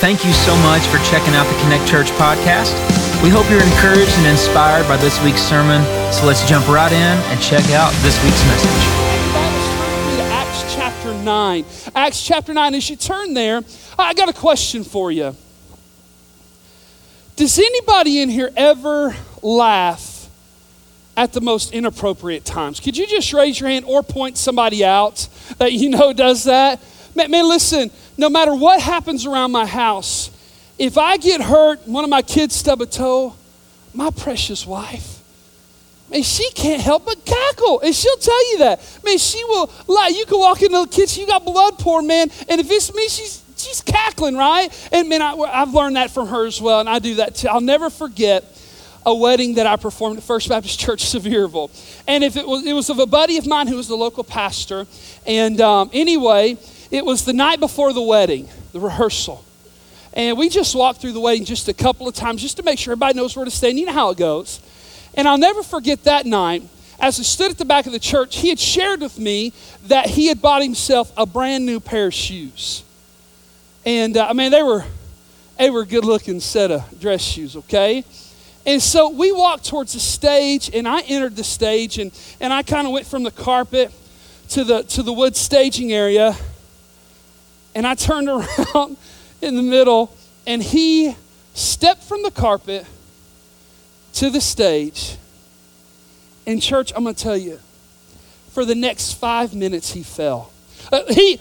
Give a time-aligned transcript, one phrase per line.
[0.00, 2.72] Thank you so much for checking out the Connect Church podcast.
[3.22, 5.84] We hope you're encouraged and inspired by this week's sermon.
[6.10, 8.70] So let's jump right in and check out this week's message.
[10.32, 11.64] Acts chapter 9.
[11.94, 12.74] Acts chapter 9.
[12.74, 13.60] As you turn there,
[13.98, 15.36] I got a question for you.
[17.36, 20.30] Does anybody in here ever laugh
[21.14, 22.80] at the most inappropriate times?
[22.80, 25.28] Could you just raise your hand or point somebody out
[25.58, 26.80] that you know does that?
[27.28, 30.30] Man, listen, no matter what happens around my house,
[30.78, 33.34] if I get hurt, one of my kids stub a toe,
[33.92, 35.20] my precious wife,
[36.10, 37.80] man, she can't help but cackle.
[37.80, 39.00] And she'll tell you that.
[39.04, 40.12] Man, she will lie.
[40.14, 42.30] You can walk into the kitchen, you got blood pouring, man.
[42.48, 44.68] And if it's me, she's she's cackling, right?
[44.92, 47.48] And man, I, I've learned that from her as well, and I do that too.
[47.48, 48.44] I'll never forget
[49.06, 51.70] a wedding that I performed at First Baptist Church Sevierville.
[52.06, 54.24] And if it was, it was of a buddy of mine who was the local
[54.24, 54.86] pastor.
[55.26, 56.58] And um, anyway,
[56.90, 59.44] it was the night before the wedding, the rehearsal.
[60.12, 62.78] And we just walked through the wedding just a couple of times just to make
[62.78, 63.78] sure everybody knows where to stand.
[63.78, 64.60] You know how it goes.
[65.14, 66.62] And I'll never forget that night,
[66.98, 69.52] as I stood at the back of the church, he had shared with me
[69.86, 72.84] that he had bought himself a brand new pair of shoes.
[73.86, 74.84] And uh, I mean, they were,
[75.58, 78.04] they were a good looking set of dress shoes, okay?
[78.66, 82.62] And so we walked towards the stage, and I entered the stage, and, and I
[82.62, 83.90] kind of went from the carpet
[84.50, 86.36] to the, to the wood staging area.
[87.74, 88.28] And I turned
[88.74, 88.96] around
[89.40, 91.14] in the middle, and he
[91.54, 92.86] stepped from the carpet
[94.14, 95.16] to the stage.
[96.46, 97.60] In church, I'm going to tell you,
[98.50, 100.52] for the next five minutes, he fell.
[100.92, 101.40] Uh, he,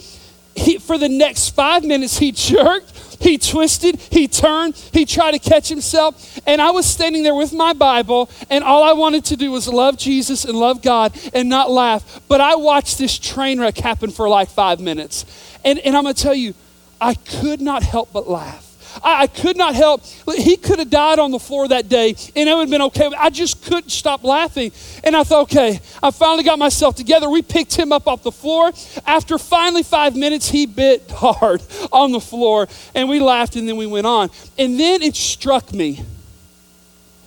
[0.60, 5.40] he, for the next five minutes, he jerked, he twisted, he turned, he tried to
[5.40, 6.40] catch himself.
[6.48, 9.68] And I was standing there with my Bible, and all I wanted to do was
[9.68, 12.22] love Jesus and love God and not laugh.
[12.28, 15.26] But I watched this train wreck happen for like five minutes.
[15.66, 16.54] And, and I'm going to tell you,
[17.02, 18.69] I could not help but laugh.
[19.04, 20.04] I, I, could not help.
[20.36, 23.09] He could have died on the floor that day and it would have been okay.
[23.18, 24.72] I just couldn't stop laughing.
[25.04, 27.30] And I thought, okay, I finally got myself together.
[27.30, 28.72] We picked him up off the floor.
[29.06, 33.78] After finally five minutes, he bit hard on the floor and we laughed and then
[33.78, 34.30] we went on.
[34.58, 36.03] And then it struck me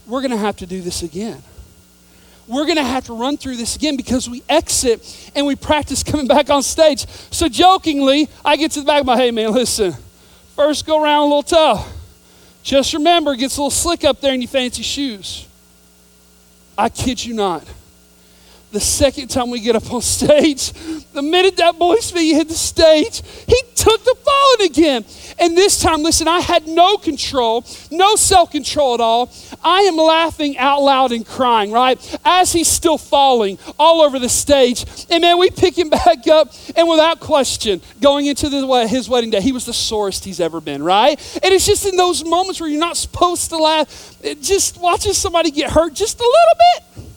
[0.06, 1.42] we're going to have to do this again
[2.46, 6.02] we're going to have to run through this again because we exit and we practice
[6.02, 7.06] coming back on stage.
[7.30, 9.94] So, jokingly, I get to the back of my, hey, man, listen,
[10.56, 11.92] first go around a little tough.
[12.62, 15.46] Just remember, it gets a little slick up there in your fancy shoes.
[16.78, 17.64] I kid you not.
[18.72, 20.72] The second time we get up on stage,
[21.12, 25.04] the minute that boy's feet hit the stage, he took the falling again.
[25.38, 29.30] And this time, listen, I had no control, no self control at all.
[29.62, 31.98] I am laughing out loud and crying, right?
[32.24, 34.86] As he's still falling all over the stage.
[35.10, 39.28] And man, we pick him back up, and without question, going into the, his wedding
[39.28, 41.20] day, he was the sorest he's ever been, right?
[41.42, 45.50] And it's just in those moments where you're not supposed to laugh, just watching somebody
[45.50, 47.11] get hurt just a little bit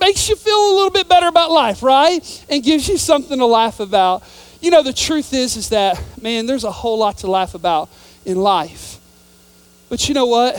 [0.00, 2.44] makes you feel a little bit better about life, right?
[2.48, 4.22] And gives you something to laugh about.
[4.60, 7.88] You know, the truth is, is that, man, there's a whole lot to laugh about
[8.24, 8.98] in life.
[9.88, 10.56] But you know what?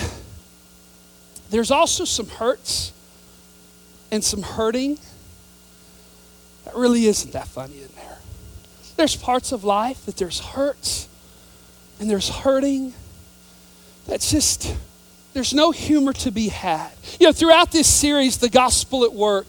[1.49, 2.93] There's also some hurts
[4.11, 4.99] and some hurting
[6.65, 8.17] that really isn't that funny in there.
[8.95, 11.07] There's parts of life that there's hurts
[11.99, 12.93] and there's hurting
[14.07, 14.75] that's just
[15.33, 16.91] there's no humor to be had.
[17.19, 19.47] You know, throughout this series, The Gospel at Work,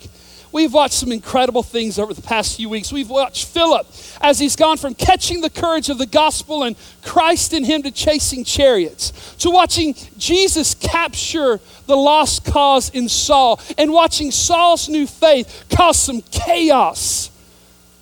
[0.52, 2.92] we've watched some incredible things over the past few weeks.
[2.92, 3.86] We've watched Philip
[4.20, 7.90] as he's gone from catching the courage of the gospel and Christ in him to
[7.90, 15.06] chasing chariots, to watching Jesus capture the lost cause in Saul, and watching Saul's new
[15.06, 17.30] faith cause some chaos,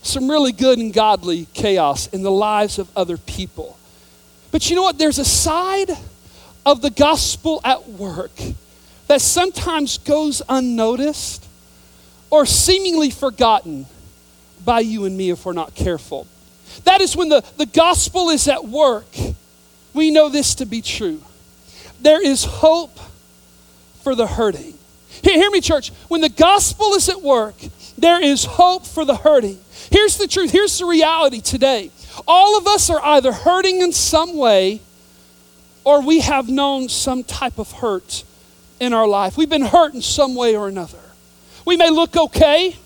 [0.02, 3.78] some really good and godly chaos in the lives of other people.
[4.50, 4.98] But you know what?
[4.98, 5.90] There's a side
[6.64, 8.32] of the gospel at work
[9.06, 11.46] that sometimes goes unnoticed
[12.30, 13.86] or seemingly forgotten
[14.64, 16.26] by you and me if we're not careful.
[16.84, 19.08] That is when the, the gospel is at work.
[19.94, 21.20] We know this to be true.
[22.00, 22.96] There is hope
[24.02, 24.74] for the hurting.
[25.22, 25.90] Hear, hear me, church.
[26.08, 27.56] When the gospel is at work,
[27.98, 29.58] there is hope for the hurting.
[29.90, 30.52] Here's the truth.
[30.52, 31.90] Here's the reality today.
[32.26, 34.80] All of us are either hurting in some way
[35.84, 38.24] or we have known some type of hurt
[38.80, 39.36] in our life.
[39.36, 40.98] We've been hurt in some way or another.
[41.66, 42.76] We may look okay,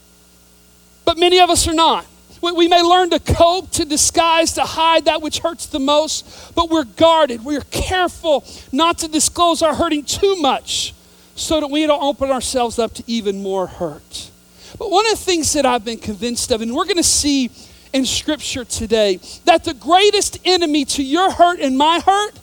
[1.05, 2.07] but many of us are not.
[2.53, 6.69] We, may learn to cope, to disguise, to hide that which hurts the most, but
[6.69, 7.43] we're guarded.
[7.43, 10.95] We're careful not to disclose our hurting too much
[11.37, 14.31] so that we don't open ourselves up to even more hurt.
[14.79, 17.51] But one of the things that I've been convinced of, and we're going to see
[17.95, 22.39] in Scripture today that the greatest enemy to your hurt and my hurt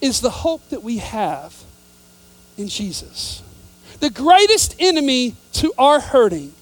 [0.00, 1.54] is the hope that we have
[2.56, 3.42] in Jesus.
[4.00, 6.52] The greatest enemy to our hurting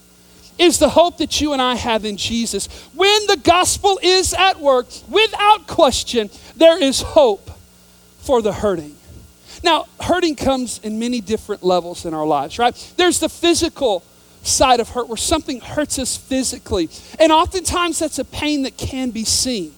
[0.58, 2.66] is the hope that you and I have in Jesus.
[2.94, 7.50] When the gospel is at work, without question, there is hope
[8.20, 8.96] for the hurting.
[9.62, 12.74] Now, hurting comes in many different levels in our lives, right?
[12.96, 14.02] There's the physical
[14.42, 16.88] side of hurt where something hurts us physically,
[17.18, 19.74] and oftentimes that's a pain that can be seen.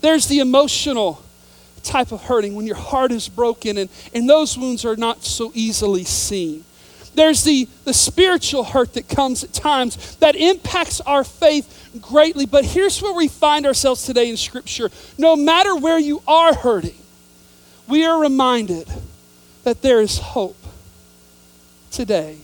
[0.00, 1.22] There's the emotional
[1.88, 5.50] type of hurting when your heart is broken and, and those wounds are not so
[5.54, 6.64] easily seen.
[7.14, 12.46] There's the, the spiritual hurt that comes at times that impacts our faith greatly.
[12.46, 14.90] But here's where we find ourselves today in Scripture.
[15.16, 16.94] No matter where you are hurting,
[17.88, 18.88] we are reminded
[19.64, 20.56] that there is hope
[21.90, 22.38] today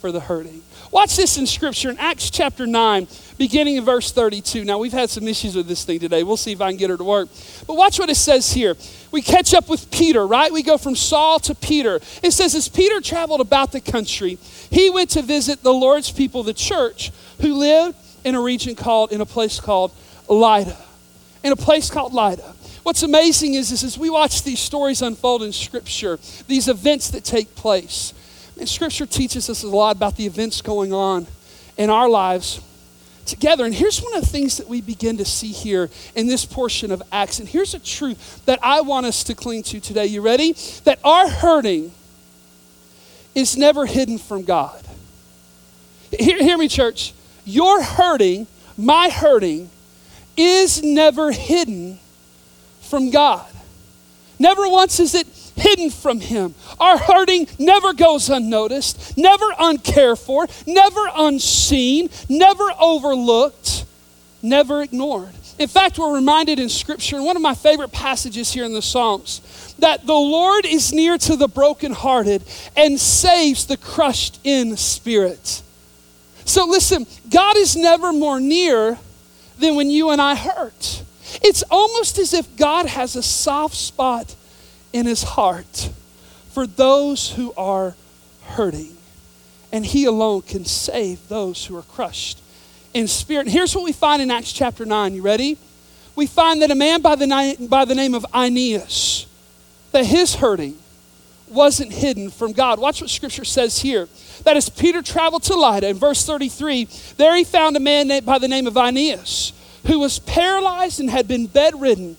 [0.00, 0.62] for the hurting.
[0.90, 3.06] Watch this in Scripture in Acts chapter 9,
[3.36, 4.64] beginning in verse 32.
[4.64, 6.22] Now, we've had some issues with this thing today.
[6.22, 7.28] We'll see if I can get her to work.
[7.66, 8.74] But watch what it says here.
[9.12, 10.50] We catch up with Peter, right?
[10.50, 12.00] We go from Saul to Peter.
[12.22, 14.38] It says, as Peter traveled about the country,
[14.70, 19.12] he went to visit the Lord's people, the church, who lived in a region called,
[19.12, 19.92] in a place called
[20.28, 20.76] Lydda.
[21.44, 22.54] In a place called Lydda.
[22.82, 27.22] What's amazing is, is as we watch these stories unfold in Scripture, these events that
[27.22, 28.14] take place,
[28.58, 31.26] and Scripture teaches us a lot about the events going on
[31.76, 32.60] in our lives
[33.24, 33.64] together.
[33.64, 36.90] And here's one of the things that we begin to see here in this portion
[36.90, 37.38] of Acts.
[37.38, 40.06] And here's a truth that I want us to cling to today.
[40.06, 40.52] You ready?
[40.84, 41.92] That our hurting
[43.34, 44.84] is never hidden from God.
[46.18, 47.12] Hear, hear me, church.
[47.44, 48.46] Your hurting,
[48.76, 49.70] my hurting,
[50.36, 51.98] is never hidden
[52.80, 53.46] from God.
[54.38, 55.26] Never once is it
[55.58, 56.54] hidden from Him.
[56.80, 63.84] Our hurting never goes unnoticed, never uncared for, never unseen, never overlooked,
[64.42, 65.34] never ignored.
[65.58, 68.82] In fact, we're reminded in Scripture, in one of my favorite passages here in the
[68.82, 72.44] Psalms, that the Lord is near to the brokenhearted
[72.76, 75.62] and saves the crushed in spirit.
[76.44, 78.98] So listen, God is never more near
[79.58, 81.02] than when you and I hurt.
[81.42, 84.34] It's almost as if God has a soft spot
[84.92, 85.90] in his heart
[86.50, 87.94] for those who are
[88.42, 88.96] hurting.
[89.72, 92.40] And he alone can save those who are crushed
[92.94, 93.46] in spirit.
[93.46, 95.14] And here's what we find in Acts chapter 9.
[95.14, 95.58] You ready?
[96.16, 99.26] We find that a man by the, by the name of Aeneas,
[99.92, 100.76] that his hurting
[101.48, 102.78] wasn't hidden from God.
[102.78, 104.08] Watch what scripture says here.
[104.44, 108.38] That as Peter traveled to Lydda, in verse 33, there he found a man by
[108.38, 109.52] the name of Aeneas
[109.86, 112.16] who was paralyzed and had been bedridden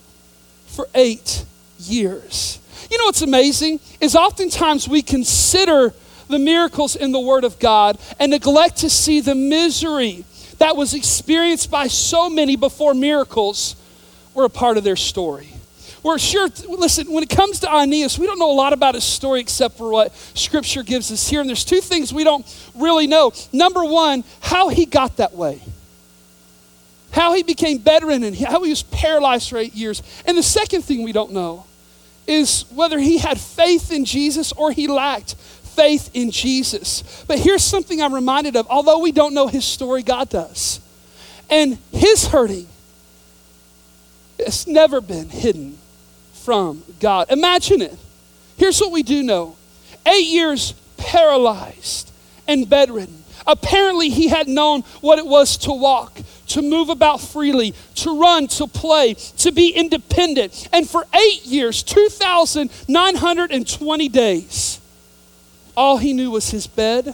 [0.67, 1.45] for eight
[1.79, 2.58] years.
[2.89, 5.93] You know what's amazing is oftentimes we consider
[6.27, 10.23] the miracles in the Word of God and neglect to see the misery
[10.57, 13.75] that was experienced by so many before miracles
[14.33, 15.49] were a part of their story.
[16.01, 19.03] We're sure, listen, when it comes to Aeneas, we don't know a lot about his
[19.03, 21.41] story except for what Scripture gives us here.
[21.41, 23.33] And there's two things we don't really know.
[23.51, 25.61] Number one, how he got that way
[27.11, 30.03] how he became bedridden and how he was paralyzed for eight years.
[30.25, 31.65] And the second thing we don't know
[32.29, 37.23] is whether he had faith in Jesus or he lacked faith in Jesus.
[37.27, 38.67] But here's something I'm reminded of.
[38.69, 40.79] Although we don't know his story, God does.
[41.49, 42.67] And his hurting
[44.45, 45.77] has never been hidden
[46.33, 47.31] from God.
[47.31, 47.97] Imagine it.
[48.57, 49.55] Here's what we do know
[50.05, 52.11] eight years paralyzed
[52.47, 53.23] and bedridden.
[53.47, 56.19] Apparently, he had known what it was to walk,
[56.49, 60.67] to move about freely, to run, to play, to be independent.
[60.71, 64.79] And for eight years, 2,920 days,
[65.75, 67.13] all he knew was his bed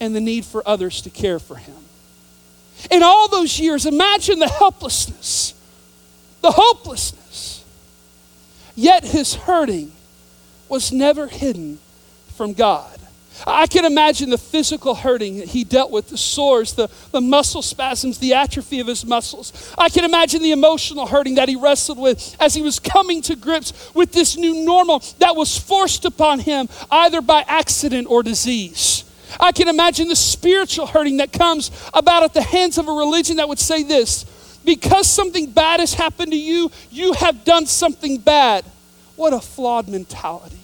[0.00, 1.76] and the need for others to care for him.
[2.90, 5.54] In all those years, imagine the helplessness,
[6.40, 7.62] the hopelessness.
[8.74, 9.92] Yet his hurting
[10.68, 11.78] was never hidden
[12.34, 12.98] from God.
[13.46, 17.62] I can imagine the physical hurting that he dealt with, the sores, the, the muscle
[17.62, 19.74] spasms, the atrophy of his muscles.
[19.76, 23.36] I can imagine the emotional hurting that he wrestled with as he was coming to
[23.36, 29.04] grips with this new normal that was forced upon him either by accident or disease.
[29.40, 33.36] I can imagine the spiritual hurting that comes about at the hands of a religion
[33.36, 34.24] that would say this
[34.64, 38.64] because something bad has happened to you, you have done something bad.
[39.16, 40.61] What a flawed mentality.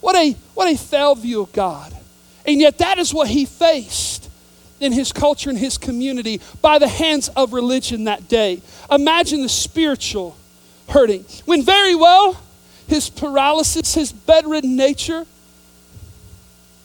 [0.00, 1.94] What a, what a failed view of God.
[2.46, 4.28] And yet, that is what he faced
[4.80, 8.62] in his culture and his community by the hands of religion that day.
[8.90, 10.36] Imagine the spiritual
[10.88, 11.24] hurting.
[11.44, 12.40] When very well,
[12.88, 15.26] his paralysis, his bedridden nature,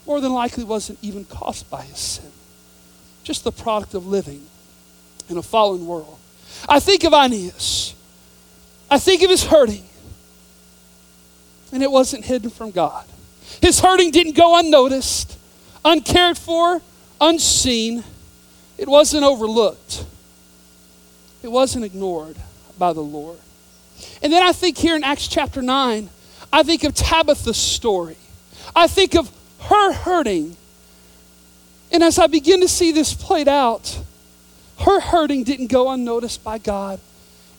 [0.06, 2.30] more than likely wasn't even caused by his sin,
[3.24, 4.42] just the product of living
[5.28, 6.18] in a fallen world.
[6.68, 7.94] I think of Aeneas.
[8.90, 9.85] I think of his hurting.
[11.72, 13.04] And it wasn't hidden from God.
[13.60, 15.36] His hurting didn't go unnoticed,
[15.84, 16.80] uncared for,
[17.20, 18.04] unseen.
[18.78, 20.04] It wasn't overlooked.
[21.42, 22.36] It wasn't ignored
[22.78, 23.38] by the Lord.
[24.22, 26.10] And then I think here in Acts chapter 9,
[26.52, 28.16] I think of Tabitha's story.
[28.74, 29.30] I think of
[29.60, 30.56] her hurting.
[31.92, 33.98] And as I begin to see this played out,
[34.80, 37.00] her hurting didn't go unnoticed by God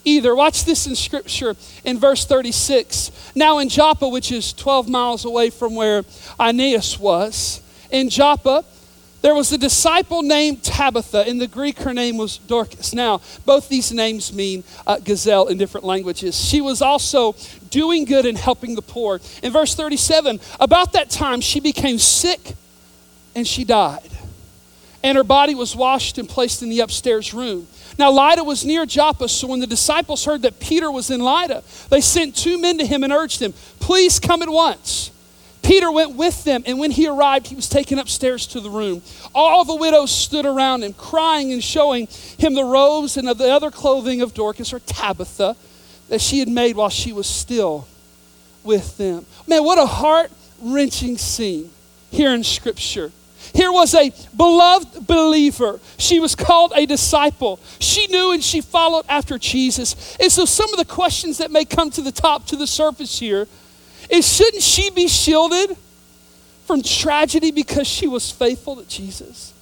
[0.08, 0.36] either.
[0.36, 3.12] Watch this in scripture in verse 36.
[3.36, 6.04] Now in Joppa, which is 12 miles away from where
[6.40, 7.62] Aeneas was,
[7.92, 8.66] in Joppa,
[9.22, 11.28] there was a disciple named Tabitha.
[11.28, 12.94] In the Greek, her name was Dorcas.
[12.94, 16.36] Now, both these names mean uh, gazelle in different languages.
[16.36, 17.36] She was also
[17.70, 19.20] doing good and helping the poor.
[19.42, 22.54] In verse 37, about that time, she became sick
[23.36, 24.10] and she died.
[25.04, 27.68] And her body was washed and placed in the upstairs room.
[27.98, 31.64] Now, Lydda was near Joppa, so when the disciples heard that Peter was in Lydda,
[31.90, 35.12] they sent two men to him and urged him, Please come at once.
[35.64, 39.02] Peter went with them, and when he arrived, he was taken upstairs to the room.
[39.36, 43.52] All the widows stood around him, crying and showing him the robes and of the
[43.52, 45.58] other clothing of Dorcas or Tabitha
[46.08, 47.86] that she had made while she was still
[48.64, 49.26] with them.
[49.46, 51.70] Man, what a heart wrenching scene
[52.12, 53.12] here in Scripture.
[53.54, 55.80] Here was a beloved believer.
[55.98, 57.60] She was called a disciple.
[57.80, 60.18] She knew and she followed after Jesus.
[60.20, 63.20] And so, some of the questions that may come to the top, to the surface
[63.20, 63.48] here,
[64.10, 65.76] is shouldn't she be shielded
[66.66, 69.54] from tragedy because she was faithful to Jesus?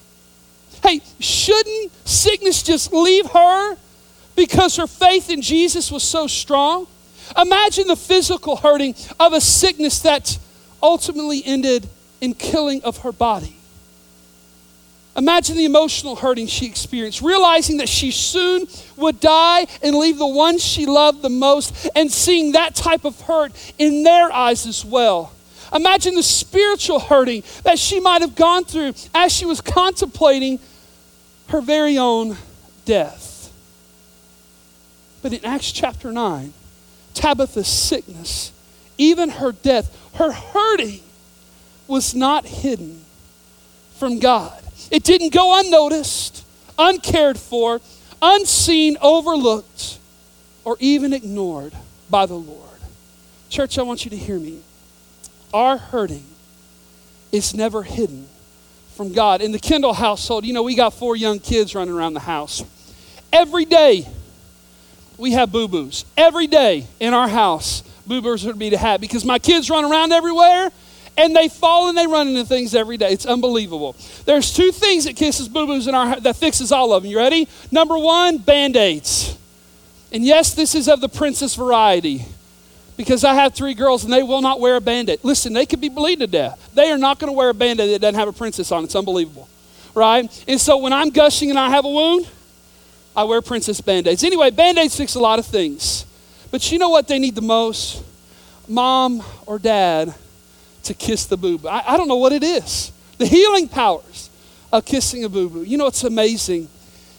[0.83, 3.77] Hey, shouldn't sickness just leave her
[4.35, 6.87] because her faith in Jesus was so strong?
[7.37, 10.37] Imagine the physical hurting of a sickness that
[10.81, 11.87] ultimately ended
[12.21, 13.57] in killing of her body.
[15.17, 18.67] Imagine the emotional hurting she experienced, realizing that she soon
[18.97, 23.19] would die and leave the ones she loved the most, and seeing that type of
[23.21, 25.31] hurt in their eyes as well.
[25.73, 30.59] Imagine the spiritual hurting that she might have gone through as she was contemplating
[31.47, 32.37] her very own
[32.83, 33.51] death.
[35.21, 36.53] But in Acts chapter 9,
[37.13, 38.51] Tabitha's sickness,
[38.97, 41.01] even her death, her hurting
[41.87, 43.03] was not hidden
[43.97, 44.61] from God.
[44.91, 46.45] It didn't go unnoticed,
[46.77, 47.81] uncared for,
[48.21, 49.99] unseen, overlooked,
[50.63, 51.73] or even ignored
[52.09, 52.61] by the Lord.
[53.49, 54.59] Church, I want you to hear me.
[55.53, 56.25] Our hurting
[57.31, 58.27] is never hidden
[58.95, 59.41] from God.
[59.41, 62.63] In the Kendall household, you know, we got four young kids running around the house.
[63.31, 64.07] Every day,
[65.17, 66.05] we have boo boos.
[66.17, 69.85] Every day in our house, boo boos would be to have because my kids run
[69.85, 70.71] around everywhere
[71.17, 73.11] and they fall and they run into things every day.
[73.11, 73.95] It's unbelievable.
[74.25, 77.11] There's two things that kisses boo boos in our that fixes all of them.
[77.11, 77.47] You ready?
[77.71, 79.37] Number one, band aids.
[80.11, 82.25] And yes, this is of the princess variety
[82.97, 85.19] because I have three girls and they will not wear a band aid.
[85.23, 86.71] Listen, they could be bleeding to death.
[86.73, 88.83] They are not going to wear a band aid that doesn't have a princess on.
[88.83, 89.49] It's unbelievable,
[89.93, 90.45] right?
[90.47, 92.29] And so when I'm gushing and I have a wound,
[93.15, 94.23] I wear princess band aids.
[94.23, 96.05] Anyway, band aids fix a lot of things.
[96.51, 98.03] But you know what they need the most?
[98.67, 100.13] Mom or dad
[100.85, 101.67] to kiss the boo boo.
[101.67, 102.91] I, I don't know what it is.
[103.17, 104.29] The healing powers
[104.71, 105.63] of kissing a boo boo.
[105.63, 106.67] You know what's amazing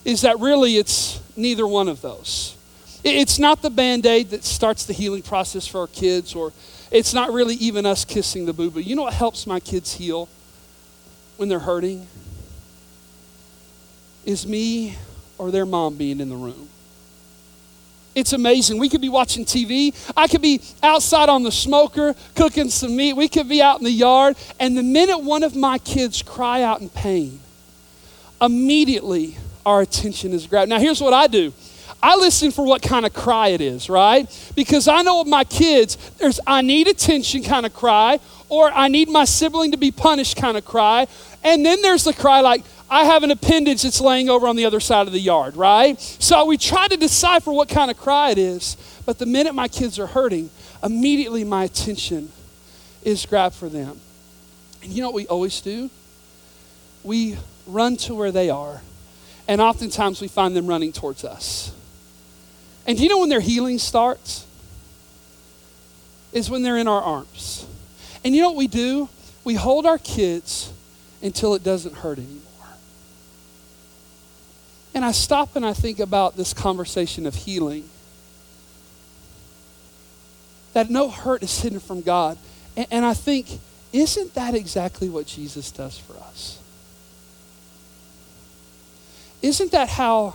[0.04, 2.56] is that really it's neither one of those.
[3.02, 6.52] It's not the band aid that starts the healing process for our kids, or
[6.90, 8.80] it's not really even us kissing the boo boo.
[8.80, 10.28] You know what helps my kids heal
[11.36, 12.06] when they're hurting?
[14.24, 14.96] Is me
[15.38, 16.68] or their mom being in the room.
[18.16, 18.78] It's amazing.
[18.78, 19.94] We could be watching TV.
[20.16, 23.12] I could be outside on the smoker cooking some meat.
[23.12, 24.36] We could be out in the yard.
[24.58, 27.40] And the minute one of my kids cry out in pain,
[28.40, 30.70] immediately our attention is grabbed.
[30.70, 31.52] Now, here's what I do.
[32.02, 34.26] I listen for what kind of cry it is, right?
[34.54, 38.18] Because I know with my kids, there's I need attention kind of cry,
[38.48, 41.06] or I need my sibling to be punished kind of cry.
[41.44, 44.64] And then there's the cry like, I have an appendage that's laying over on the
[44.64, 46.00] other side of the yard, right?
[46.00, 48.76] So we try to decipher what kind of cry it is.
[49.04, 50.50] But the minute my kids are hurting,
[50.82, 52.30] immediately my attention
[53.02, 54.00] is grabbed for them.
[54.82, 55.90] And you know what we always do?
[57.02, 58.82] We run to where they are,
[59.48, 61.72] and oftentimes we find them running towards us.
[62.86, 64.46] And do you know when their healing starts?
[66.32, 67.66] Is when they're in our arms.
[68.24, 69.08] And you know what we do?
[69.44, 70.72] We hold our kids
[71.22, 72.45] until it doesn't hurt anymore.
[74.96, 77.88] And I stop and I think about this conversation of healing.
[80.72, 82.38] That no hurt is hidden from God.
[82.78, 83.60] And, and I think,
[83.92, 86.58] isn't that exactly what Jesus does for us?
[89.42, 90.34] Isn't that how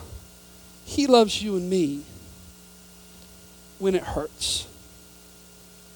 [0.84, 2.04] He loves you and me
[3.82, 4.68] when it hurts.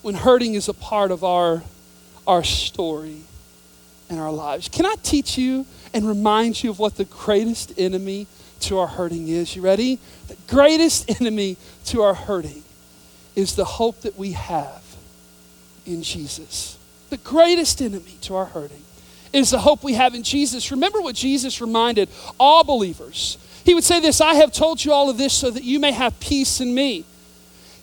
[0.02, 1.62] When hurting is a part of our,
[2.26, 3.20] our story
[4.10, 4.68] and our lives.
[4.68, 8.26] Can I teach you and remind you of what the greatest enemy
[8.60, 9.54] to our hurting is?
[9.54, 9.98] You ready?
[10.28, 12.62] The greatest enemy to our hurting
[13.34, 14.82] is the hope that we have
[15.84, 16.78] in Jesus.
[17.10, 18.82] The greatest enemy to our hurting
[19.32, 20.70] is the hope we have in Jesus.
[20.70, 22.08] Remember what Jesus reminded
[22.40, 23.38] all believers.
[23.64, 25.92] He would say this I have told you all of this so that you may
[25.92, 27.04] have peace in me.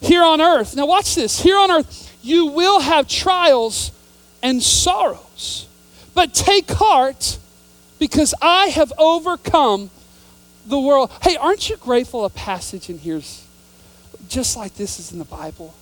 [0.01, 1.39] Here on earth, now watch this.
[1.39, 3.91] Here on earth, you will have trials
[4.41, 5.67] and sorrows.
[6.13, 7.37] But take heart
[7.99, 9.89] because I have overcome
[10.65, 11.11] the world.
[11.21, 13.45] Hey, aren't you grateful a passage in here's
[14.29, 15.73] just like this is in the Bible?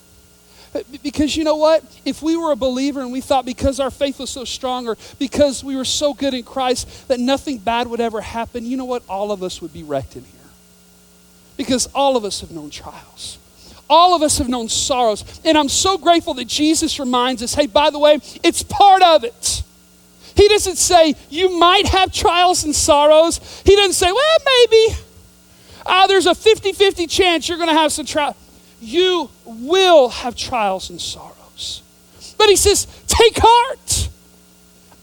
[0.74, 1.84] Uh, because you know what?
[2.06, 4.98] If we were a believer and we thought because our faith was so strong or
[5.20, 8.86] because we were so good in Christ that nothing bad would ever happen, you know
[8.86, 9.04] what?
[9.10, 10.32] All of us would be wrecked in here.
[11.58, 13.38] Because all of us have known trials.
[13.90, 15.42] All of us have known sorrows.
[15.44, 19.26] And I'm so grateful that Jesus reminds us hey, by the way, it's part of
[19.26, 19.64] it.
[20.42, 23.40] He doesn't say, you might have trials and sorrows.
[23.64, 24.96] He doesn't say, well, maybe.
[25.86, 28.36] Uh, there's a 50 50 chance you're going to have some trials
[28.82, 31.84] you will have trials and sorrows.
[32.38, 34.10] But he says, Take heart.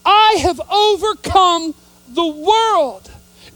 [0.05, 1.73] I have overcome
[2.09, 3.09] the world.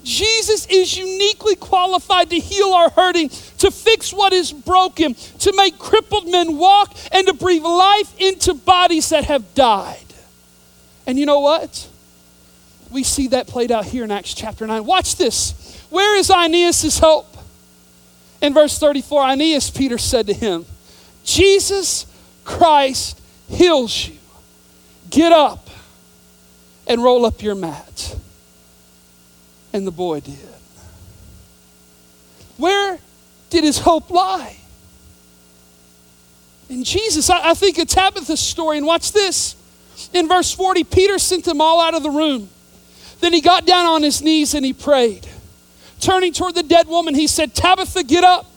[0.04, 5.80] Jesus is uniquely qualified to heal our hurting, to fix what is broken, to make
[5.80, 10.03] crippled men walk, and to breathe life into bodies that have died.
[11.06, 11.88] And you know what?
[12.92, 14.86] We see that played out here in Acts chapter 9.
[14.86, 15.86] Watch this.
[15.90, 17.36] Where is Aeneas' hope?
[18.42, 20.66] In verse 34, Aeneas, Peter said to him,
[21.24, 22.06] Jesus
[22.44, 24.18] Christ heals you.
[25.10, 25.70] Get up
[26.88, 28.16] and roll up your mat.
[29.72, 30.38] And the boy did.
[32.58, 33.00] Where
[33.50, 34.58] did his hope lie?
[36.70, 37.30] In Jesus.
[37.30, 39.56] I, I think of Tabitha's story, and watch this.
[40.14, 42.50] In verse 40, Peter sent them all out of the room.
[43.20, 45.28] Then he got down on his knees and he prayed.
[46.00, 48.50] Turning toward the dead woman, he said, Tabitha, get up.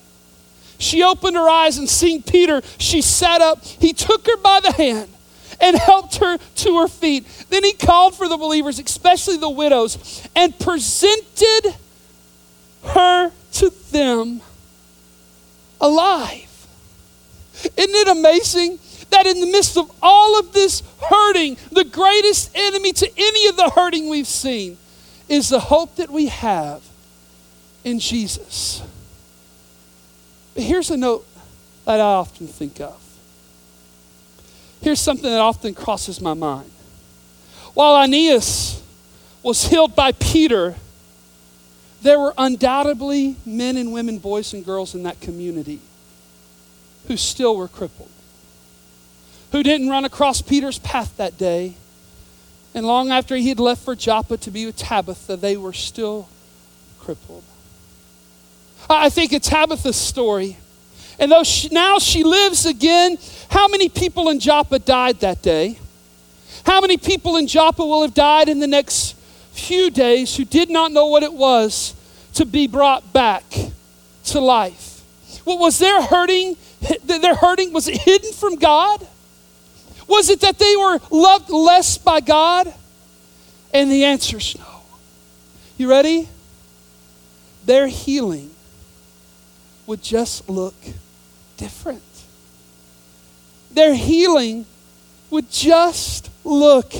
[0.78, 3.64] She opened her eyes and seeing Peter, she sat up.
[3.64, 5.10] He took her by the hand
[5.60, 7.24] and helped her to her feet.
[7.48, 11.76] Then he called for the believers, especially the widows, and presented
[12.84, 14.42] her to them
[15.80, 16.66] alive.
[17.54, 18.78] Isn't it amazing
[19.10, 23.56] that in the midst of all of this hurting, the greatest enemy to any of
[23.56, 24.76] the hurting we've seen
[25.28, 26.82] is the hope that we have
[27.84, 28.82] in Jesus.
[30.54, 31.26] But here's a note
[31.84, 33.02] that I often think of.
[34.80, 36.70] Here's something that often crosses my mind.
[37.74, 38.82] While Aeneas
[39.42, 40.76] was healed by Peter,
[42.02, 45.80] there were undoubtedly men and women, boys and girls in that community
[47.08, 48.10] who still were crippled,
[49.56, 51.74] who didn't run across Peter's path that day.
[52.74, 56.28] And long after he had left for Joppa to be with Tabitha, they were still
[56.98, 57.42] crippled.
[58.90, 60.58] I think of Tabitha's story.
[61.18, 63.16] And though she, now she lives again,
[63.48, 65.78] how many people in Joppa died that day?
[66.66, 69.16] How many people in Joppa will have died in the next
[69.52, 71.94] few days who did not know what it was
[72.34, 73.44] to be brought back
[74.24, 75.00] to life?
[75.44, 76.58] What was their hurting?
[77.04, 79.06] Their hurting was it hidden from God?
[80.08, 82.72] Was it that they were loved less by God?
[83.74, 84.82] And the answer is no.
[85.76, 86.28] You ready?
[87.64, 88.50] Their healing
[89.86, 90.74] would just look
[91.56, 92.02] different.
[93.70, 94.66] Their healing
[95.30, 96.92] would just look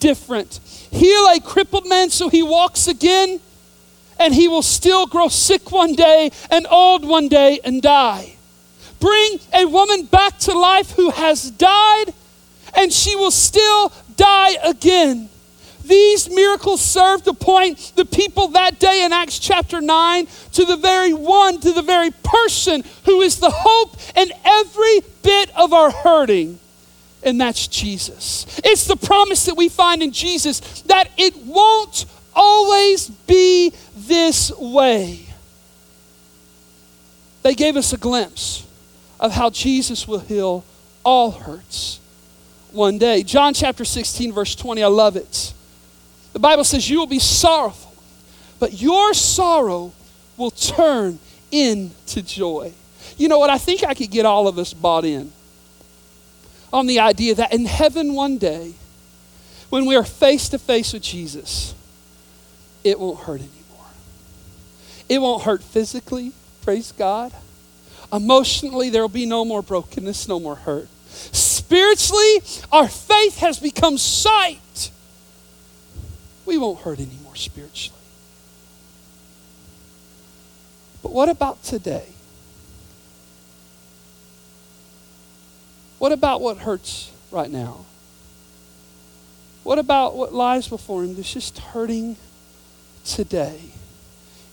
[0.00, 0.60] different.
[0.90, 3.40] Heal a crippled man so he walks again,
[4.18, 8.36] and he will still grow sick one day and old one day and die.
[9.00, 12.06] Bring a woman back to life who has died,
[12.74, 15.28] and she will still die again.
[15.88, 20.76] These miracles serve to point the people that day in Acts chapter 9 to the
[20.76, 25.90] very one, to the very person who is the hope in every bit of our
[25.90, 26.60] hurting.
[27.22, 28.60] And that's Jesus.
[28.62, 32.04] It's the promise that we find in Jesus that it won't
[32.34, 35.26] always be this way.
[37.42, 38.66] They gave us a glimpse
[39.18, 40.64] of how Jesus will heal
[41.02, 41.98] all hurts
[42.72, 43.22] one day.
[43.22, 45.52] John chapter 16, verse 20, I love it.
[46.32, 47.94] The Bible says you will be sorrowful,
[48.58, 49.92] but your sorrow
[50.36, 51.18] will turn
[51.50, 52.72] into joy.
[53.16, 53.50] You know what?
[53.50, 55.32] I think I could get all of us bought in
[56.72, 58.74] on the idea that in heaven one day,
[59.70, 61.74] when we are face to face with Jesus,
[62.84, 63.86] it won't hurt anymore.
[65.08, 66.32] It won't hurt physically,
[66.68, 67.32] Praise God.
[68.12, 70.86] Emotionally, there will be no more brokenness, no more hurt.
[71.68, 72.40] Spiritually,
[72.72, 74.90] our faith has become sight.
[76.46, 78.00] We won't hurt anymore spiritually.
[81.02, 82.06] But what about today?
[85.98, 87.84] What about what hurts right now?
[89.62, 92.16] What about what lies before him that's just hurting
[93.04, 93.60] today?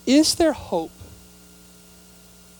[0.06, 0.91] Is there hope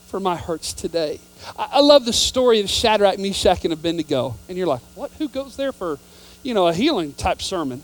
[0.06, 1.20] for my hurts today?
[1.58, 4.36] I, I love the story of Shadrach, Meshach, and Abednego.
[4.48, 5.10] And you're like, what?
[5.18, 5.98] Who goes there for,
[6.42, 7.82] you know, a healing type sermon?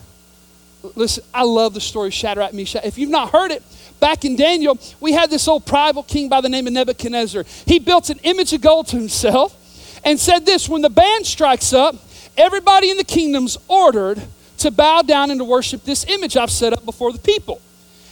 [0.97, 2.85] Listen, I love the story of Shadrach, Meshach.
[2.85, 3.62] If you've not heard it,
[4.01, 7.45] back in Daniel, we had this old prideful king by the name of Nebuchadnezzar.
[7.67, 9.57] He built an image of gold to himself
[10.05, 11.95] and said this when the band strikes up,
[12.37, 14.21] everybody in the kingdom's ordered
[14.59, 17.61] to bow down and to worship this image I've set up before the people.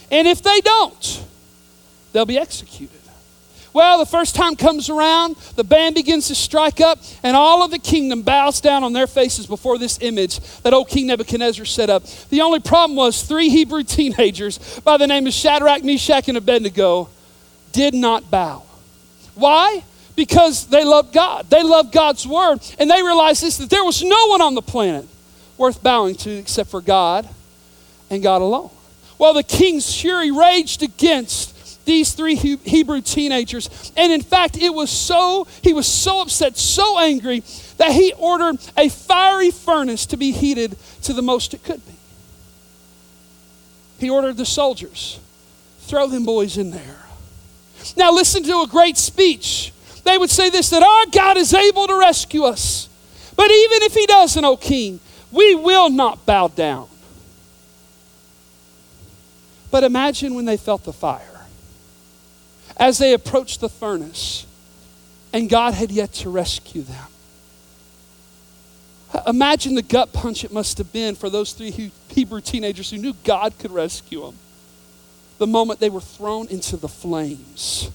[0.09, 1.25] And if they don't,
[2.13, 3.00] they'll be executed.
[3.73, 7.71] Well, the first time comes around, the band begins to strike up, and all of
[7.71, 11.89] the kingdom bows down on their faces before this image that old King Nebuchadnezzar set
[11.89, 12.03] up.
[12.29, 17.09] The only problem was three Hebrew teenagers by the name of Shadrach, Meshach, and Abednego
[17.71, 18.63] did not bow.
[19.35, 19.83] Why?
[20.17, 21.49] Because they loved God.
[21.49, 24.61] They loved God's word, and they realized this that there was no one on the
[24.61, 25.07] planet
[25.57, 27.27] worth bowing to except for God
[28.09, 28.69] and God alone.
[29.17, 31.55] Well, the king's fury raged against
[31.91, 33.91] these three Hebrew teenagers.
[33.97, 37.43] And in fact, it was so, he was so upset, so angry,
[37.77, 41.91] that he ordered a fiery furnace to be heated to the most it could be.
[43.99, 45.19] He ordered the soldiers,
[45.81, 46.99] throw them boys in there.
[47.97, 49.73] Now, listen to a great speech.
[50.05, 52.87] They would say this that our God is able to rescue us.
[53.35, 56.87] But even if he doesn't, O king, we will not bow down.
[59.71, 61.31] But imagine when they felt the fire
[62.77, 64.45] as they approached the furnace,
[65.33, 67.07] and God had yet to rescue them.
[69.27, 73.13] Imagine the gut punch it must have been for those three Hebrew teenagers who knew
[73.23, 74.37] God could rescue them
[75.37, 77.89] the moment they were thrown into the flames.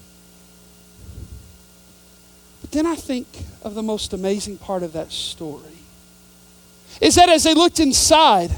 [2.61, 3.25] But then I think
[3.63, 5.63] of the most amazing part of that story
[6.99, 8.51] is that as they looked inside,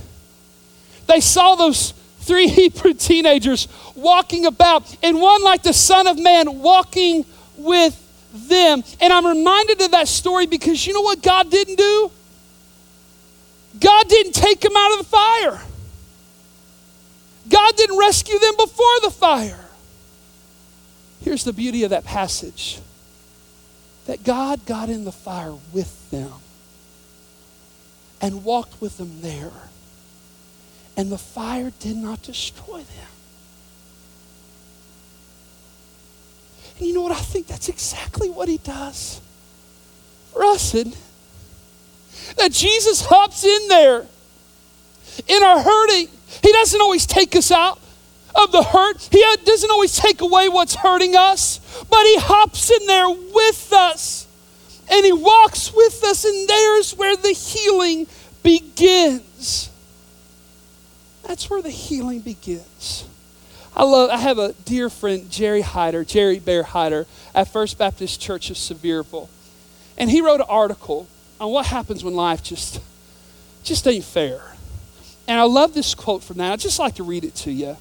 [1.05, 6.59] they saw those three Hebrew teenagers walking about, and one like the Son of Man
[6.59, 7.25] walking
[7.57, 7.95] with
[8.33, 8.83] them.
[9.01, 12.11] And I'm reminded of that story because you know what God didn't do?
[13.79, 15.61] God didn't take them out of the fire.
[17.47, 19.65] God didn't rescue them before the fire.
[21.23, 22.79] Here's the beauty of that passage
[24.05, 26.31] that God got in the fire with them
[28.21, 29.51] and walked with them there
[30.99, 33.11] and the fire did not destroy them.
[36.77, 37.13] And you know what?
[37.13, 39.21] I think that's exactly what he does
[40.33, 40.73] for us.
[40.73, 40.93] And
[42.35, 44.07] that Jesus hops in there
[45.25, 46.09] in our hurting.
[46.43, 47.79] He doesn't always take us out
[48.35, 51.59] of the hurt, He doesn't always take away what's hurting us,
[51.89, 54.27] but He hops in there with us
[54.91, 58.05] and He walks with us, and there's where the healing
[58.43, 59.68] begins.
[61.29, 63.07] That's where the healing begins.
[63.75, 68.19] I love I have a dear friend, Jerry Hyder, Jerry Bear Hyder, at First Baptist
[68.19, 69.29] Church of Sevierville.
[69.95, 71.07] And he wrote an article
[71.39, 72.81] on what happens when life just
[73.63, 74.41] just ain't fair.
[75.27, 76.51] And I love this quote from that.
[76.51, 77.77] I'd just like to read it to you.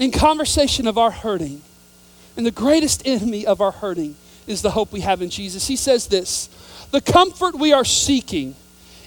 [0.00, 1.62] In conversation of our hurting,
[2.36, 4.16] and the greatest enemy of our hurting
[4.48, 5.68] is the hope we have in Jesus.
[5.68, 6.48] He says this
[6.90, 8.56] The comfort we are seeking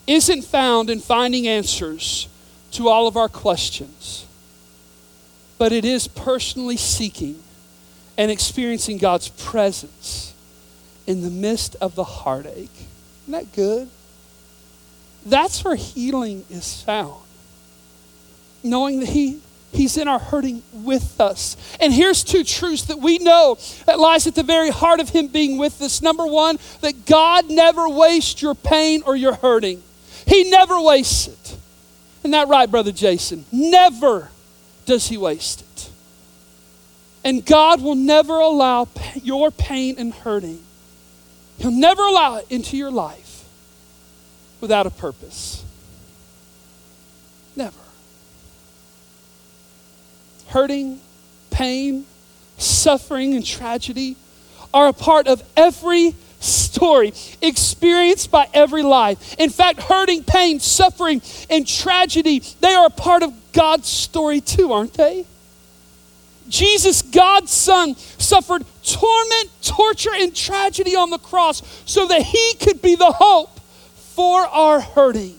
[0.08, 2.30] isn't found in finding answers
[2.72, 4.26] to all of our questions,
[5.58, 7.42] but it is personally seeking
[8.18, 10.34] and experiencing God's presence
[11.06, 12.70] in the midst of the heartache.
[13.24, 13.90] Isn't that good?
[15.26, 17.24] That's where healing is found.
[18.64, 19.40] Knowing that He
[19.72, 21.58] He's in our hurting with us.
[21.80, 25.28] And here's two truths that we know that lies at the very heart of him
[25.28, 26.02] being with us.
[26.02, 29.84] Number 1, that God never wastes your pain or your hurting.
[30.26, 31.57] He never wastes it.
[32.20, 33.46] Isn't that right, Brother Jason?
[33.52, 34.30] Never
[34.86, 35.90] does he waste it.
[37.24, 38.88] And God will never allow
[39.22, 40.64] your pain and hurting,
[41.58, 43.44] He'll never allow it into your life
[44.62, 45.66] without a purpose.
[47.56, 47.80] Never.
[50.50, 51.00] Hurting,
[51.50, 52.06] pain,
[52.58, 54.16] suffering, and tragedy
[54.74, 59.36] are a part of every story experienced by every life.
[59.40, 64.72] In fact, hurting, pain, suffering, and tragedy, they are a part of God's story too,
[64.72, 65.26] aren't they?
[66.48, 72.82] Jesus, God's Son, suffered torment, torture, and tragedy on the cross so that he could
[72.82, 73.60] be the hope
[74.16, 75.36] for our hurting.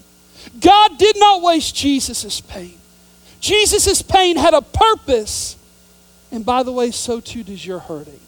[0.60, 2.74] God did not waste Jesus' pain.
[3.40, 5.56] Jesus' pain had a purpose.
[6.30, 8.20] And by the way, so too does your hurting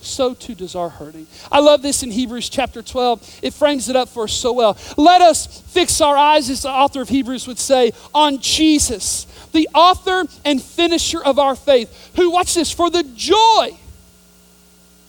[0.00, 1.26] so too does our hurting.
[1.50, 3.40] I love this in Hebrews chapter 12.
[3.42, 4.76] It frames it up for us so well.
[4.96, 9.68] Let us fix our eyes, as the author of Hebrews would say, on Jesus, the
[9.74, 13.76] author and finisher of our faith, who, watch this, for the joy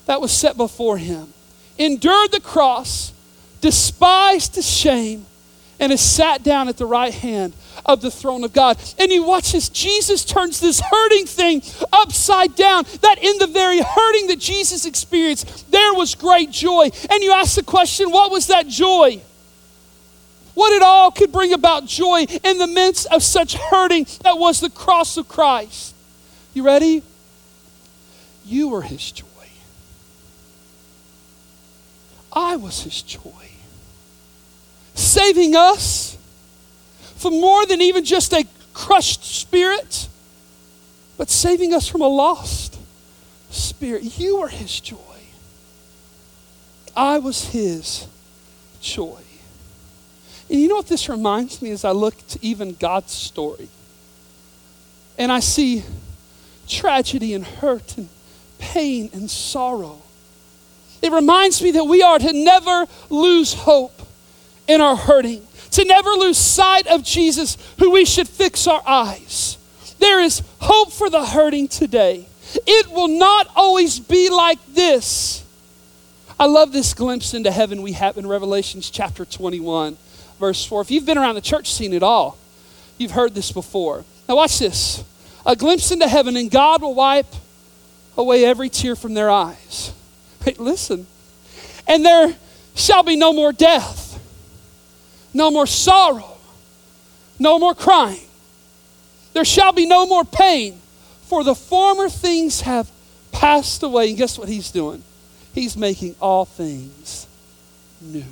[0.05, 1.33] that was set before him,
[1.77, 3.13] endured the cross,
[3.61, 5.25] despised the shame,
[5.79, 7.53] and has sat down at the right hand
[7.85, 8.77] of the throne of God.
[8.97, 11.61] And you watch as Jesus turns this hurting thing
[11.91, 12.85] upside down.
[13.01, 16.89] That in the very hurting that Jesus experienced, there was great joy.
[17.09, 19.21] And you ask the question, what was that joy?
[20.53, 24.59] What it all could bring about joy in the midst of such hurting that was
[24.59, 25.95] the cross of Christ.
[26.53, 27.01] You ready?
[28.45, 29.25] You were his joy.
[32.33, 33.31] I was his joy.
[34.95, 36.17] Saving us
[37.19, 40.07] for more than even just a crushed spirit,
[41.17, 42.79] but saving us from a lost
[43.49, 44.17] spirit.
[44.17, 44.95] You were his joy.
[46.95, 48.07] I was his
[48.79, 49.19] joy.
[50.49, 53.67] And you know what this reminds me as I look to even God's story?
[55.17, 55.83] And I see
[56.69, 58.07] tragedy and hurt and
[58.59, 60.01] pain and sorrow.
[61.01, 64.01] It reminds me that we are to never lose hope
[64.69, 69.57] in our hurting to never lose sight of Jesus, who we should fix our eyes.
[69.99, 72.25] There is hope for the hurting today.
[72.65, 75.45] It will not always be like this.
[76.39, 79.97] I love this glimpse into heaven we have in Revelations chapter 21,
[80.39, 80.81] verse 4.
[80.81, 82.37] If you've been around the church, seen it all,
[82.97, 84.05] you've heard this before.
[84.27, 85.03] Now, watch this
[85.45, 87.33] a glimpse into heaven, and God will wipe
[88.17, 89.93] away every tear from their eyes.
[90.43, 91.07] Hey, listen.
[91.87, 92.35] And there
[92.75, 93.98] shall be no more death
[95.33, 96.37] no more sorrow,
[97.37, 98.27] no more crying.
[99.33, 100.79] There shall be no more pain,
[101.23, 102.89] for the former things have
[103.31, 104.09] passed away.
[104.09, 105.03] And guess what he's doing?
[105.53, 107.27] He's making all things
[108.01, 108.25] new.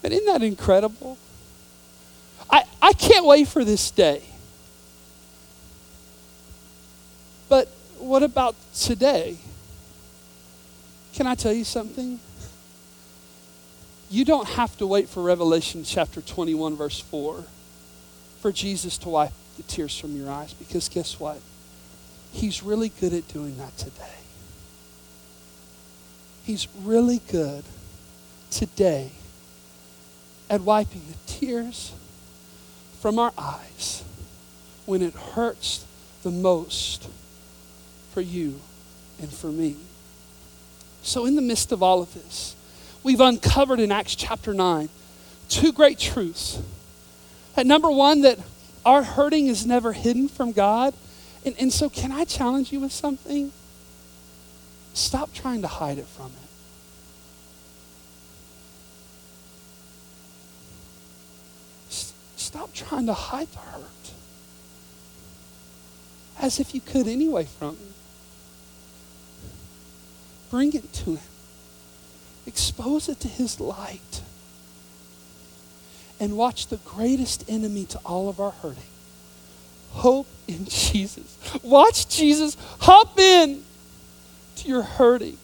[0.00, 1.18] But isn't that incredible?
[2.50, 4.22] I, I can't wait for this day.
[7.48, 9.36] But what about today?
[11.14, 12.20] Can I tell you something?
[14.10, 17.44] You don't have to wait for Revelation chapter 21, verse 4,
[18.40, 21.38] for Jesus to wipe the tears from your eyes, because guess what?
[22.32, 24.04] He's really good at doing that today.
[26.44, 27.64] He's really good
[28.50, 29.10] today
[30.48, 31.92] at wiping the tears
[33.00, 34.02] from our eyes
[34.86, 35.84] when it hurts
[36.22, 37.08] the most
[38.12, 38.60] for you
[39.20, 39.76] and for me.
[41.02, 42.56] So, in the midst of all of this,
[43.02, 44.88] we've uncovered in Acts chapter 9
[45.48, 46.60] two great truths.
[47.54, 48.38] That number one, that
[48.84, 50.94] our hurting is never hidden from God.
[51.44, 53.52] And, and so, can I challenge you with something?
[54.94, 56.48] Stop trying to hide it from Him.
[62.36, 64.12] stop trying to hide the hurt
[66.40, 67.94] as if you could anyway from Him.
[70.50, 71.37] Bring it to Him.
[72.48, 74.22] Expose it to His light.
[76.18, 78.82] And watch the greatest enemy to all of our hurting
[79.90, 81.38] hope in Jesus.
[81.62, 83.62] Watch Jesus hop in
[84.56, 85.38] to your hurting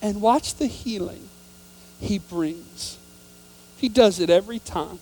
[0.00, 1.28] and watch the healing
[2.00, 2.98] He brings.
[3.76, 4.98] He does it every time.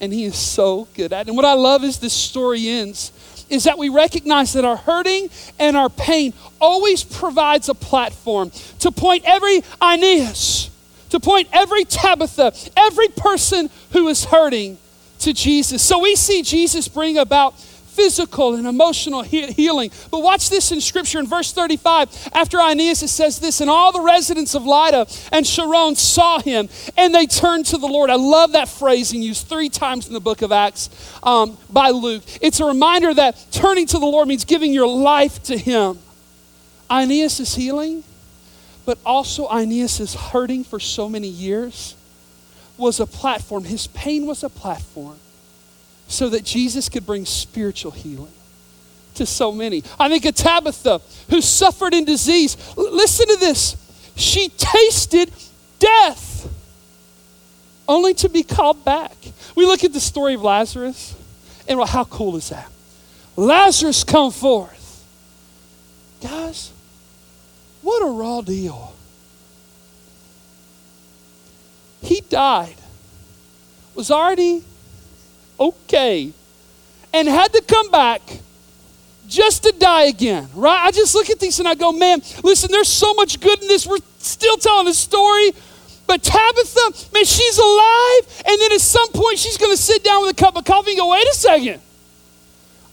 [0.00, 1.28] And He is so good at it.
[1.28, 3.12] And what I love is this story ends
[3.48, 8.90] is that we recognize that our hurting and our pain always provides a platform to
[8.90, 10.70] point every Aeneas,
[11.10, 14.78] to point every Tabitha, every person who is hurting
[15.20, 15.82] to Jesus.
[15.82, 17.54] So we see Jesus bring about
[17.96, 19.90] physical and emotional he- healing.
[20.10, 22.28] But watch this in Scripture in verse 35.
[22.32, 26.68] After Aeneas, it says this, and all the residents of Lydda and Sharon saw him,
[26.96, 28.10] and they turned to the Lord.
[28.10, 30.90] I love that phrasing used three times in the book of Acts
[31.22, 32.22] um, by Luke.
[32.42, 35.98] It's a reminder that turning to the Lord means giving your life to Him.
[36.90, 38.04] Aeneas is healing,
[38.84, 41.94] but also Aeneas is hurting for so many years
[42.76, 43.64] was a platform.
[43.64, 45.18] His pain was a platform
[46.08, 48.32] so that Jesus could bring spiritual healing
[49.14, 49.82] to so many.
[49.98, 52.56] I think of Tabitha, who suffered in disease.
[52.76, 53.76] L- listen to this.
[54.14, 55.32] She tasted
[55.78, 56.48] death
[57.88, 59.16] only to be called back.
[59.54, 61.14] We look at the story of Lazarus,
[61.68, 62.70] and well, how cool is that?
[63.36, 65.04] Lazarus come forth.
[66.22, 66.72] Guys,
[67.82, 68.94] what a raw deal.
[72.02, 72.76] He died,
[73.94, 74.62] was already
[75.58, 76.32] okay,
[77.12, 78.22] and had to come back
[79.28, 80.86] just to die again, right?
[80.86, 83.68] I just look at these and I go, man, listen, there's so much good in
[83.68, 83.86] this.
[83.86, 85.50] We're still telling a story.
[86.06, 88.42] But Tabitha, man, she's alive.
[88.46, 90.92] And then at some point, she's going to sit down with a cup of coffee
[90.92, 91.80] and go, wait a second.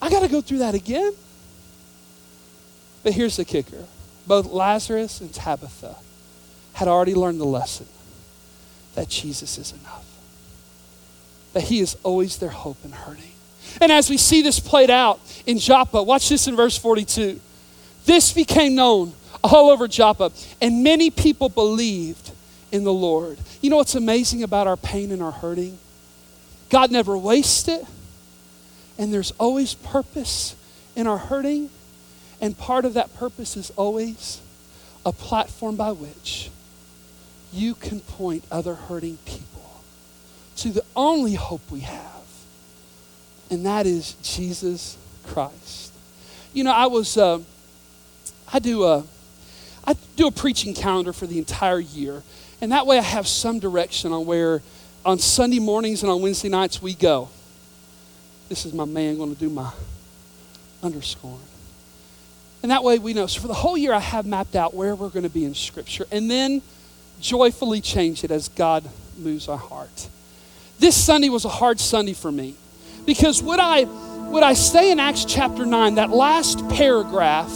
[0.01, 1.13] I got to go through that again.
[3.03, 3.85] But here's the kicker
[4.25, 5.97] both Lazarus and Tabitha
[6.73, 7.87] had already learned the lesson
[8.95, 10.02] that Jesus is enough,
[11.53, 13.31] that he is always their hope in hurting.
[13.81, 17.39] And as we see this played out in Joppa, watch this in verse 42.
[18.05, 19.13] This became known
[19.43, 22.31] all over Joppa, and many people believed
[22.71, 23.37] in the Lord.
[23.61, 25.77] You know what's amazing about our pain and our hurting?
[26.69, 27.85] God never wastes it,
[28.97, 30.55] and there's always purpose
[30.95, 31.69] in our hurting,
[32.41, 34.41] and part of that purpose is always
[35.05, 36.49] a platform by which
[37.51, 39.52] you can point other hurting people
[40.63, 42.13] to the only hope we have
[43.53, 44.97] and that is Jesus
[45.27, 45.93] Christ.
[46.53, 47.39] You know, I was, uh,
[48.51, 49.03] I do a,
[49.85, 52.23] I do a preaching calendar for the entire year,
[52.61, 54.61] and that way I have some direction on where
[55.05, 57.29] on Sunday mornings and on Wednesday nights we go.
[58.49, 59.71] This is my man going to do my
[60.81, 61.39] underscoring.
[62.61, 63.27] And that way we know.
[63.27, 65.53] So for the whole year, I have mapped out where we're going to be in
[65.53, 66.61] Scripture and then
[67.19, 70.07] joyfully change it as God moves our heart.
[70.83, 72.55] This Sunday was a hard Sunday for me.
[73.05, 77.49] Because what I what I say in Acts chapter 9, that last paragraph,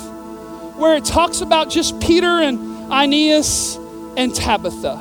[0.77, 3.75] where it talks about just Peter and Aeneas
[4.15, 4.95] and Tabitha.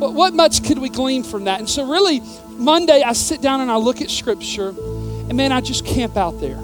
[0.00, 1.58] But what much could we glean from that?
[1.58, 5.60] And so really, Monday I sit down and I look at scripture, and man, I
[5.60, 6.56] just camp out there.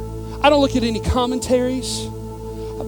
[0.43, 2.07] I don't look at any commentaries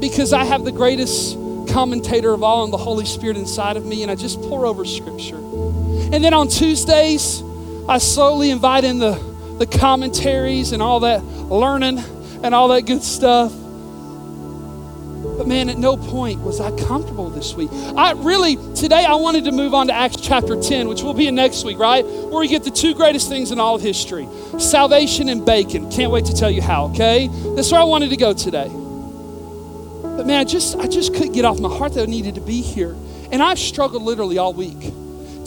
[0.01, 1.35] because I have the greatest
[1.69, 4.87] commentator of all and the Holy Spirit inside of me, and I just pour over
[4.87, 5.37] scripture.
[5.37, 7.43] And then on Tuesdays,
[7.89, 11.99] I slowly invite in the the commentaries and all that learning
[12.43, 13.53] and all that good stuff.
[13.53, 17.71] But man, at no point was I comfortable this week.
[17.97, 21.29] I really, today I wanted to move on to Acts chapter 10, which will be
[21.29, 22.05] in next week, right?
[22.05, 24.27] Where we get the two greatest things in all of history
[24.59, 25.91] salvation and bacon.
[25.91, 27.29] Can't wait to tell you how, okay?
[27.55, 28.69] That's where I wanted to go today.
[28.69, 32.41] But man, I just, I just couldn't get off my heart that I needed to
[32.41, 32.97] be here.
[33.31, 34.93] And I've struggled literally all week.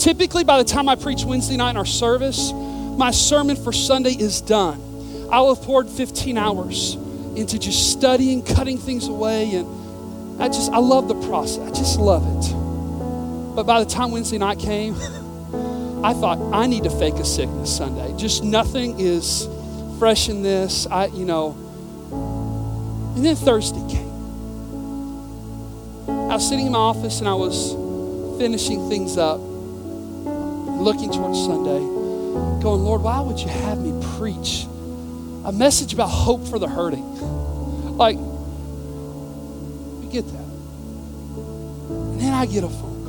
[0.05, 4.11] Typically, by the time I preach Wednesday night in our service, my sermon for Sunday
[4.11, 4.79] is done.
[5.31, 6.93] I will have poured 15 hours
[7.35, 11.67] into just studying, cutting things away, and I just, I love the process.
[11.67, 13.55] I just love it.
[13.55, 14.93] But by the time Wednesday night came,
[16.03, 18.15] I thought, I need to fake a sickness Sunday.
[18.15, 19.49] Just nothing is
[19.97, 20.85] fresh in this.
[20.85, 21.57] I, you know.
[23.15, 24.13] And then Thursday came.
[26.07, 27.73] I was sitting in my office and I was
[28.37, 29.39] finishing things up,
[30.85, 31.79] looking towards Sunday
[32.61, 34.67] going, Lord, why would you have me preach
[35.43, 37.97] a message about hope for the hurting?
[37.97, 40.45] Like, you get that.
[41.89, 43.03] And then I get a phone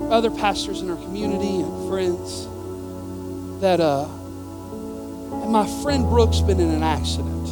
[0.00, 0.12] call.
[0.12, 2.46] Other pastors in our community and friends
[3.62, 7.48] that, uh, and my friend Brooke's been in an accident.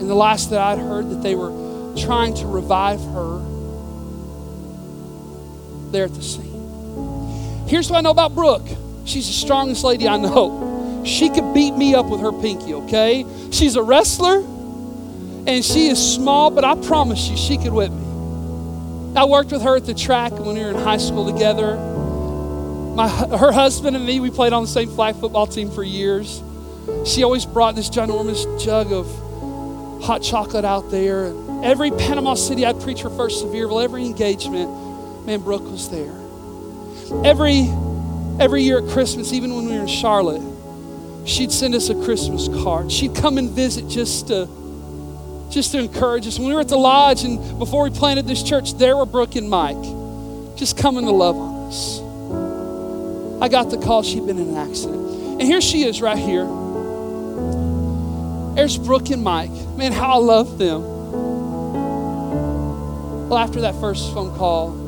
[0.00, 1.52] And the last that I'd heard that they were
[1.98, 3.53] trying to revive her
[5.94, 7.66] there at the scene.
[7.66, 8.66] Here's what I know about Brooke
[9.06, 11.02] she's the strongest lady I know.
[11.06, 13.26] She could beat me up with her pinky, okay?
[13.50, 14.38] She's a wrestler
[15.46, 18.04] and she is small, but I promise you, she could whip me.
[19.16, 21.76] I worked with her at the track when we were in high school together.
[21.76, 26.42] My, her husband and me, we played on the same flag football team for years.
[27.04, 29.06] She always brought this ginormous jug of
[30.02, 31.34] hot chocolate out there.
[31.62, 34.70] Every Panama City I'd preach for First Sevierville, every engagement,
[35.24, 36.14] man, Brooke was there.
[37.24, 37.68] Every,
[38.38, 40.42] every year at Christmas, even when we were in Charlotte,
[41.26, 42.92] she'd send us a Christmas card.
[42.92, 44.48] She'd come and visit just to,
[45.50, 46.38] just to encourage us.
[46.38, 49.36] When we were at the lodge and before we planted this church, there were Brooke
[49.36, 49.82] and Mike
[50.56, 52.00] just coming to love on us.
[53.42, 55.40] I got the call she'd been in an accident.
[55.40, 56.44] And here she is right here.
[58.54, 59.50] There's Brooke and Mike.
[59.76, 60.82] Man, how I love them.
[63.28, 64.83] Well, after that first phone call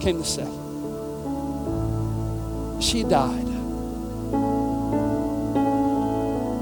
[0.00, 0.68] came the second
[2.80, 3.46] she died.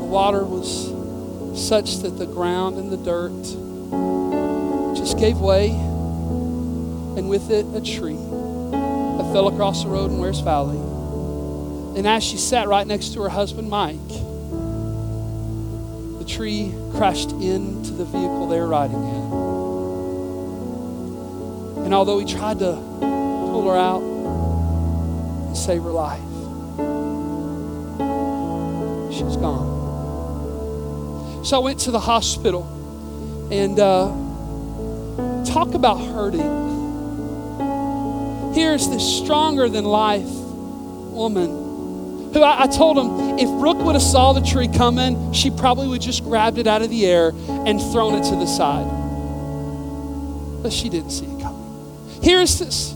[0.01, 0.93] The water was
[1.68, 3.43] such that the ground and the dirt
[4.97, 10.41] just gave way, and with it, a tree that fell across the road in Wears
[10.41, 10.78] Valley.
[11.99, 13.97] And as she sat right next to her husband, Mike,
[16.18, 19.32] the tree crashed into the vehicle they were riding in.
[21.84, 22.76] And although he tried to
[23.65, 26.21] her out and save her life,
[29.17, 31.45] She's gone.
[31.45, 32.65] So I went to the hospital
[33.51, 34.09] and uh,
[35.45, 36.65] talk about hurting.
[38.53, 44.03] Here's this stronger than life woman who I, I, told him if Brooke would have
[44.03, 47.81] saw the tree coming, she probably would just grabbed it out of the air and
[47.93, 48.87] thrown it to the side.
[50.63, 52.21] But she didn't see it coming.
[52.23, 52.96] Here's this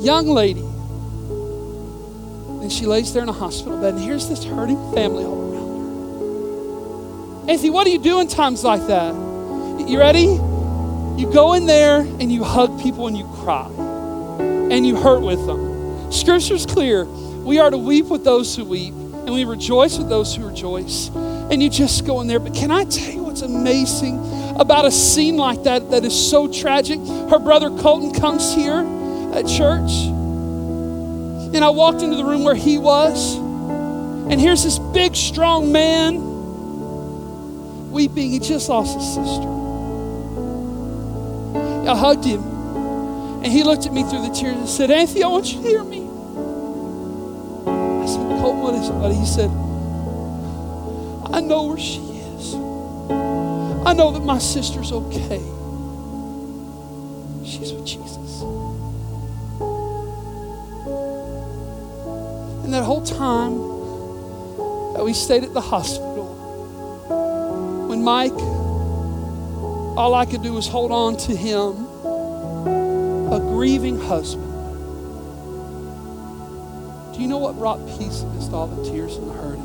[0.00, 0.64] young lady,
[2.60, 5.68] and she lays there in a hospital bed, and here's this hurting family all around
[7.44, 7.50] her.
[7.50, 9.14] Anthony, what do you do in times like that?
[9.86, 10.38] You ready?
[11.20, 13.68] You go in there and you hug people and you cry
[14.70, 16.12] and you hurt with them.
[16.12, 17.04] Scripture's clear.
[17.04, 21.08] We are to weep with those who weep, and we rejoice with those who rejoice.
[21.08, 22.38] And you just go in there.
[22.38, 24.18] But can I tell you what's amazing
[24.56, 27.00] about a scene like that that is so tragic?
[27.28, 28.80] Her brother Colton comes here
[29.32, 29.90] at church,
[31.52, 36.30] and I walked into the room where he was, and here's this big, strong man
[37.90, 38.30] weeping.
[38.30, 39.48] He just lost his sister.
[41.88, 45.28] I hugged him, and he looked at me through the tears and said, Anthony, I
[45.28, 46.02] want you to hear me.
[47.66, 49.12] I said, Colt, what is it?
[49.18, 49.50] He said,
[51.32, 52.54] I know where she is.
[53.86, 55.40] I know that my sister's okay.
[57.44, 58.09] She's with Jesus.
[62.70, 63.58] That whole time
[64.94, 66.28] that we stayed at the hospital,
[67.88, 68.32] when Mike,
[69.98, 71.86] all I could do was hold on to him,
[73.32, 74.50] a grieving husband
[77.20, 79.62] do you know what brought peace amidst all the tears and the hurting?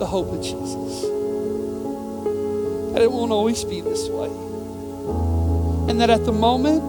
[0.00, 1.02] The hope of Jesus.
[2.92, 4.30] That it won't always be this way.
[5.88, 6.82] And that at the moment,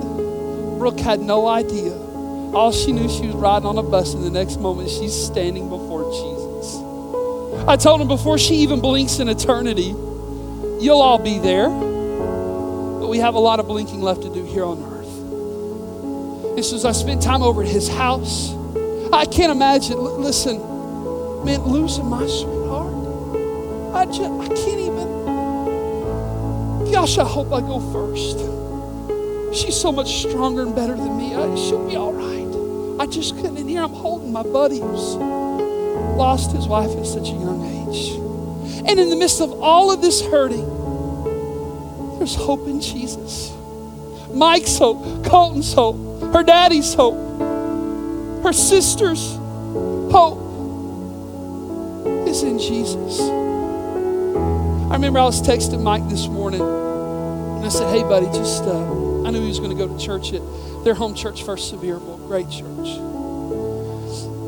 [0.79, 2.08] Brooke had no idea.
[2.53, 5.69] All she knew, she was riding on a bus, and the next moment, she's standing
[5.69, 6.77] before Jesus.
[7.67, 9.93] I told him before she even blinks in eternity,
[10.79, 11.69] you'll all be there.
[11.69, 16.49] But we have a lot of blinking left to do here on earth.
[16.49, 18.53] And as I spent time over at his house,
[19.13, 19.97] I can't imagine.
[19.97, 20.57] Listen,
[21.45, 22.93] man, losing my sweetheart.
[23.93, 25.07] I just, I can't even.
[26.91, 28.39] Gosh, I hope I go first.
[29.55, 31.33] She's so much stronger and better than me.
[31.35, 32.38] I, she'll be all right.
[32.99, 33.57] I just couldn't.
[33.57, 38.11] And here I'm holding my buddy who's lost his wife at such a young age.
[38.89, 40.67] And in the midst of all of this hurting,
[42.17, 43.53] there's hope in Jesus.
[44.33, 45.95] Mike's hope, Colton's hope,
[46.33, 47.15] her daddy's hope,
[48.43, 49.35] her sister's
[50.11, 50.37] hope
[52.27, 53.21] is in Jesus.
[54.89, 59.23] I remember I was texting Mike this morning and I said, Hey, buddy, just, uh,
[59.23, 60.41] I knew he was going to go to church at
[60.83, 62.99] their home church, First Sevierville, great church.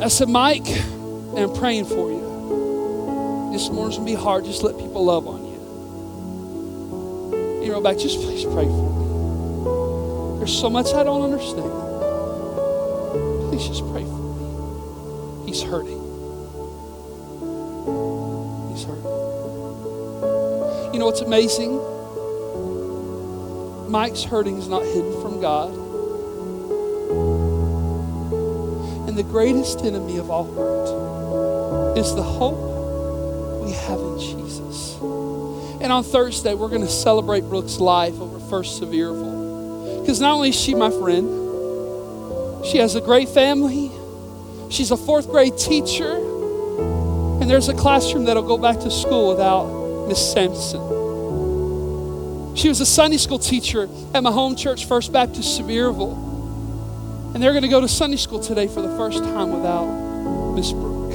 [0.02, 0.68] I said, Mike,
[1.36, 3.52] I'm praying for you.
[3.54, 4.46] This morning's going to be hard.
[4.46, 5.52] Just let people love on you.
[7.66, 10.40] You wrote back, just please pray for me.
[10.40, 11.72] There's so much I don't understand.
[13.50, 15.46] Please just pray for me.
[15.46, 16.02] He's hurting.
[18.72, 19.06] He's hurting.
[20.94, 21.80] You know what's amazing?
[23.92, 25.81] Mike's hurting is not hidden from God.
[29.12, 34.96] And the greatest enemy of all hurt is the hope we have in Jesus.
[35.82, 40.00] And on Thursday, we're going to celebrate Brooke's life over First Sevierville.
[40.00, 43.92] Because not only is she my friend, she has a great family.
[44.70, 46.14] She's a fourth grade teacher.
[46.14, 50.80] And there's a classroom that'll go back to school without Miss Sampson.
[52.56, 56.31] She was a Sunday school teacher at my home church, First Baptist Sevierville.
[57.34, 59.86] And they're going to go to Sunday school today for the first time without
[60.54, 61.14] Miss Brooke.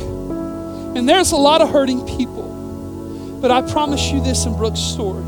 [0.96, 3.38] And there's a lot of hurting people.
[3.40, 5.24] But I promise you this in Brooke's story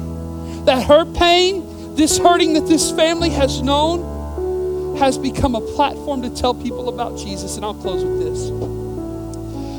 [0.64, 6.30] that her pain this hurting that this family has known has become a platform to
[6.30, 7.56] tell people about Jesus.
[7.56, 8.50] And I'll close with this.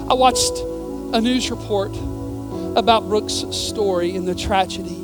[0.09, 0.51] I watched
[1.15, 1.91] a news report
[2.75, 4.97] about Brooke's story and the tragedy.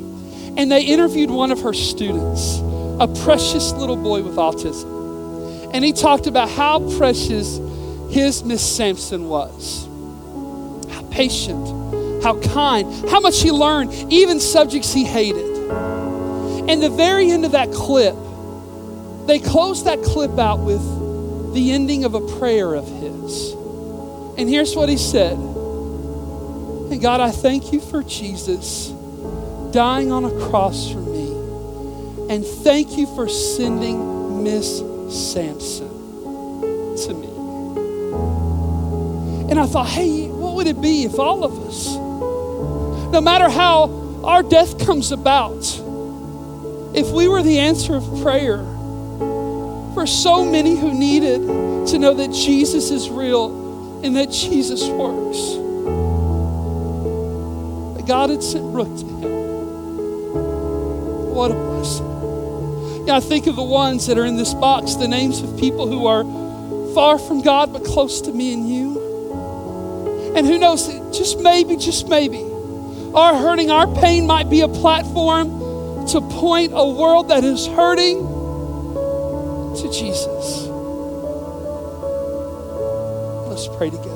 [0.58, 2.58] And they interviewed one of her students,
[3.00, 4.95] a precious little boy with autism.
[5.76, 7.58] And he talked about how precious
[8.08, 9.86] his Miss Sampson was.
[10.90, 15.44] How patient, how kind, how much he learned, even subjects he hated.
[16.66, 18.14] And the very end of that clip,
[19.26, 20.80] they closed that clip out with
[21.52, 23.52] the ending of a prayer of his.
[24.38, 28.88] And here's what he said And God, I thank you for Jesus
[29.72, 32.34] dying on a cross for me.
[32.34, 35.88] And thank you for sending Miss Sampson
[36.96, 37.28] to me.
[39.50, 41.94] And I thought, hey, what would it be if all of us,
[43.12, 45.64] no matter how our death comes about,
[46.94, 48.58] if we were the answer of prayer
[49.94, 51.42] for so many who needed
[51.88, 55.56] to know that Jesus is real and that Jesus works,
[58.06, 59.32] God had sent Brooke to him.
[61.34, 62.15] What a blessing.
[63.08, 66.06] I think of the ones that are in this box, the names of people who
[66.06, 66.24] are
[66.94, 70.34] far from God but close to me and you.
[70.36, 72.42] And who knows, just maybe, just maybe,
[73.14, 78.18] our hurting, our pain might be a platform to point a world that is hurting
[79.76, 80.66] to Jesus.
[83.48, 84.15] Let's pray together.